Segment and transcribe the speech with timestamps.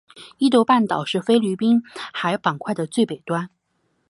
[0.39, 3.51] 伊豆半岛是菲律宾海板块的最北端。